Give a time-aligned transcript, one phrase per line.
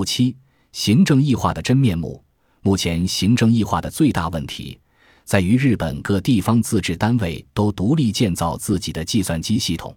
[0.00, 0.34] 五七，
[0.72, 2.24] 行政异化的真面目。
[2.62, 4.80] 目前行政异化的最大问题，
[5.26, 9.94] 在于日本各地方自治单位都独立建造自己的计算机系统。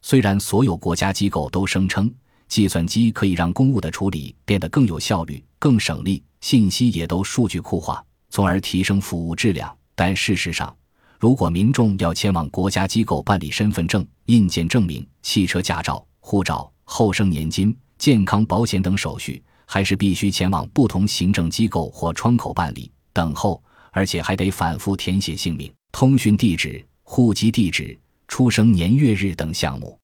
[0.00, 2.10] 虽然所有国家机构都声称
[2.48, 10.74] 计算机可以让公务的处理变得更有效率、更省力，信息也都数据库化，从而提升服务质量，但事实上，
[11.20, 23.62] 如果民众要前往国家机构办理身份证、印鉴证明、汽车驾照、护照、后生年金、健康保险等手续，还是必须前往不同行政机构或窗口办理、等候，
[23.92, 29.98] 而且还得反复填写姓名、通讯地址、户籍地址、出生年月日等项目。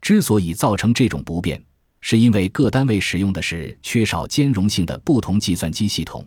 [0.00, 1.62] 之所以造成这种不便，
[2.00, 6.24] 是因为各单位使用的是缺少兼容性的不同计算机系统，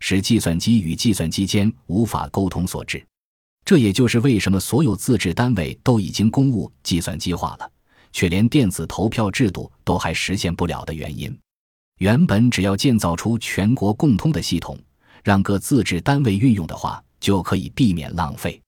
[0.00, 3.04] 使计算机与计算机间无法沟通所致。
[3.64, 7.70] 这也就是为什么所有自治单位都已经公务计算机化了，
[8.14, 11.36] 却连电子投票制度都还实现不了的原因。
[11.98, 14.78] 原本只要建造出全国共通的系统，
[15.24, 18.60] 让各自治单位运用的话，就可以避免浪费。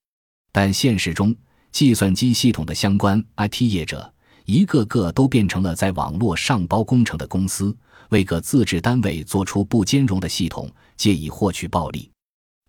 [0.51, 1.35] 但现实中，
[1.71, 4.13] 计算机系统的相关 IT 业者
[4.47, 7.77] 一个个都变成了在网络上包工程的公司，
[8.11, 12.11] 为各自治单位做出不兼容的系统，借以获取暴利。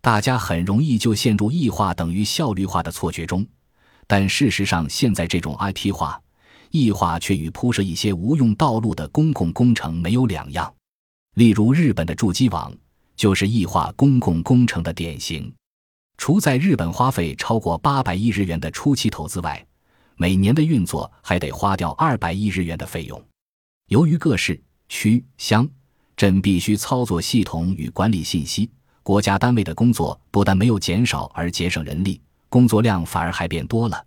[0.00, 3.44] 大家很容易就陷入异化等于效率化的错觉中，
[4.06, 6.20] 但事实上，现在这种 IT 化、
[6.70, 10.72] 异化却与铺设一些无用道路的公共工程没有两样。
[11.34, 12.74] 例如，日本的筑基网
[13.16, 15.52] 就是异化公共工程的典型。
[16.16, 19.64] 除在日本花费超过八百亿日元的初期投资外，
[20.16, 23.22] 每年的运作还得花掉二百亿日元的费用。
[23.88, 25.68] 由于各市、区、乡、
[26.16, 28.68] 镇必须操作系统与管理信息。
[29.04, 34.04] 国家单位的工作不但没有减少，而节省人力，工作量反而还变多了。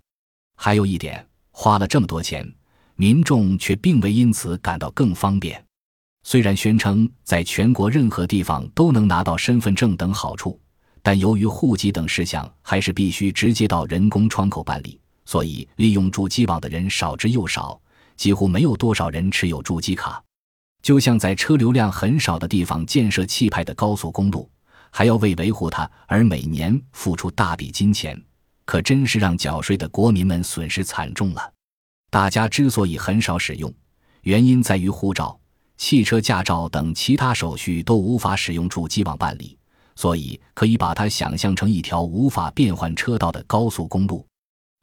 [0.57, 2.49] 还有一点，花了这么多钱，
[2.95, 5.63] 民众却并未因此感到更方便。
[6.23, 10.59] 虽然宣称在全国任何地方都能拿到身份证等好处，
[11.01, 17.79] 但由于户籍等事项还是必须直接到人工窗口办理，所以利用筑基网的人少之又少，
[18.15, 20.23] 几乎没有多少人持有筑基卡。
[20.81, 24.49] 就像在车流量很少的地方建设气派的高速公路。
[24.93, 28.21] 还要为维护它而每年付出大笔金钱，
[28.71, 31.53] 可真是让缴税的国民们损失惨重了。
[32.09, 33.69] 大家之所以很少使用，
[34.21, 35.37] 原因在于护照、
[35.75, 39.57] 汽车驾照等其他手续都无法使用主机网办理，
[39.97, 44.25] 所以可以把它想象成一条无法变换车道的高速公路。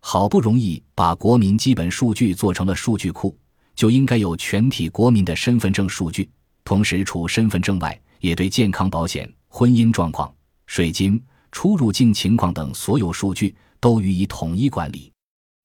[0.02, 3.34] 好不容易把国民基本数据做成了数据库，
[3.74, 6.28] 就应该有全体国民的身份证数据，
[6.62, 9.26] 同时除身份证外，也对健康保险。
[9.48, 10.30] 婚姻状况、
[10.66, 11.18] 税金、
[11.50, 15.12] 出入境情况等所有数据都予以统一管理，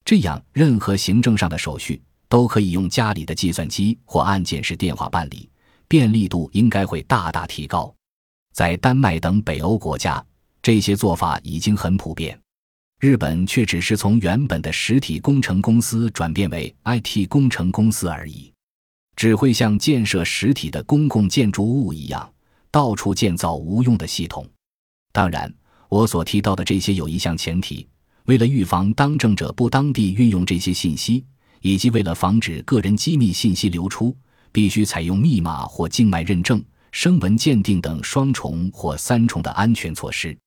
[0.05, 5.49] 这样任何行政上的手续都可以用家里的计算机或按键式电话办理，
[5.87, 7.93] 便利度应该会大大提高。
[8.53, 10.23] 在丹麦等北欧国家，
[10.61, 12.39] 这些做法已经很普遍，
[12.99, 18.53] 日本却只是从原本的实体工程公司转变为 IT 工程公司而已，
[19.15, 22.29] 只会像建设实体的公共建筑物一样。
[22.71, 24.49] 到处建造无用的系统。
[25.11, 25.53] 当然，
[25.89, 27.87] 我所提到的这些有一项前提：
[28.25, 31.25] 为了预防当政者不当地运用这些信息，
[31.61, 34.15] 以及为了防止个人机密信息流出，
[34.51, 40.37] 必须采用密码或静脉认证、声纹鉴定等双重或三重的安全措施。